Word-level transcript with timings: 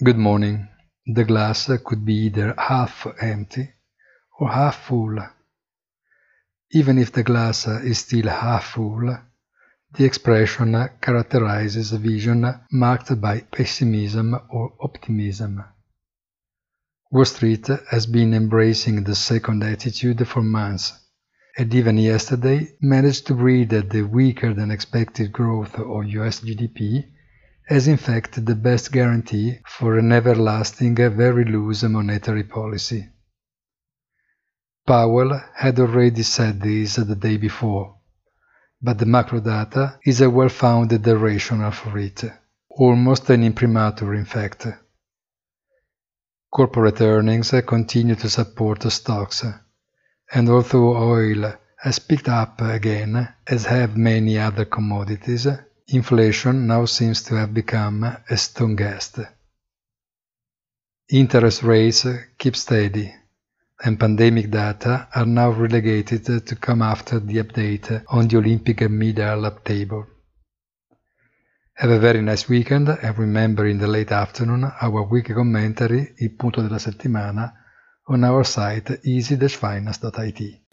Good 0.00 0.16
morning. 0.16 0.68
The 1.06 1.24
glass 1.24 1.68
could 1.84 2.04
be 2.04 2.26
either 2.26 2.54
half 2.56 3.04
empty 3.20 3.68
or 4.38 4.48
half 4.48 4.86
full. 4.86 5.18
Even 6.70 6.98
if 6.98 7.10
the 7.10 7.24
glass 7.24 7.66
is 7.66 7.98
still 7.98 8.28
half 8.28 8.74
full, 8.74 9.18
the 9.92 10.04
expression 10.04 10.88
characterizes 11.00 11.92
a 11.92 11.98
vision 11.98 12.46
marked 12.70 13.20
by 13.20 13.40
pessimism 13.40 14.36
or 14.50 14.72
optimism. 14.80 15.64
Wall 17.10 17.24
Street 17.24 17.66
has 17.90 18.06
been 18.06 18.34
embracing 18.34 19.02
the 19.02 19.16
second 19.16 19.64
attitude 19.64 20.28
for 20.28 20.42
months, 20.42 20.92
and 21.56 21.74
even 21.74 21.98
yesterday 21.98 22.68
managed 22.80 23.26
to 23.26 23.34
read 23.34 23.70
the 23.70 24.02
weaker 24.02 24.54
than 24.54 24.70
expected 24.70 25.32
growth 25.32 25.74
of 25.74 26.06
US 26.06 26.38
GDP 26.38 27.04
as 27.70 27.86
in 27.86 27.98
fact 27.98 28.44
the 28.46 28.54
best 28.54 28.90
guarantee 28.92 29.58
for 29.66 29.98
an 29.98 30.10
everlasting 30.10 30.94
very 30.94 31.44
loose 31.44 31.82
monetary 31.82 32.44
policy. 32.44 33.08
Powell 34.86 35.38
had 35.54 35.78
already 35.78 36.22
said 36.22 36.62
this 36.62 36.96
the 36.96 37.14
day 37.14 37.36
before, 37.36 37.96
but 38.80 38.98
the 38.98 39.04
macro 39.04 39.40
data 39.40 39.98
is 40.04 40.22
a 40.22 40.30
well-founded 40.30 41.06
rationale 41.06 41.72
for 41.72 41.98
it, 41.98 42.24
almost 42.70 43.28
an 43.28 43.42
imprimatur 43.44 44.14
in 44.14 44.24
fact. 44.24 44.66
Corporate 46.50 47.02
earnings 47.02 47.52
continue 47.66 48.14
to 48.14 48.30
support 48.30 48.82
stocks, 48.90 49.44
and 50.32 50.48
although 50.48 50.96
oil 50.96 51.52
has 51.76 51.98
picked 51.98 52.30
up 52.30 52.62
again, 52.62 53.28
as 53.46 53.66
have 53.66 53.94
many 53.94 54.38
other 54.38 54.64
commodities, 54.64 55.46
Inflation 55.90 56.66
now 56.66 56.84
seems 56.84 57.22
to 57.22 57.34
have 57.36 57.54
become 57.54 58.04
a 58.04 58.36
stone 58.36 58.76
guest. 58.76 59.20
Interest 61.08 61.62
rates 61.62 62.06
keep 62.36 62.54
steady, 62.56 63.14
and 63.82 63.98
pandemic 63.98 64.50
data 64.50 65.08
are 65.14 65.24
now 65.24 65.48
relegated 65.48 66.46
to 66.46 66.56
come 66.56 66.82
after 66.82 67.18
the 67.18 67.38
update 67.38 68.04
on 68.08 68.28
the 68.28 68.36
Olympic 68.36 68.82
medal 68.90 69.50
table. 69.64 70.06
Have 71.72 71.90
a 71.90 71.98
very 71.98 72.20
nice 72.20 72.50
weekend 72.50 72.90
and 72.90 73.16
remember 73.16 73.66
in 73.66 73.78
the 73.78 73.86
late 73.86 74.12
afternoon 74.12 74.70
our 74.82 75.04
weekly 75.04 75.34
commentary, 75.34 76.12
il 76.18 76.34
punto 76.34 76.60
della 76.60 76.78
settimana, 76.78 77.50
on 78.08 78.24
our 78.24 78.44
site 78.44 79.00
easy-finance.it. 79.04 80.67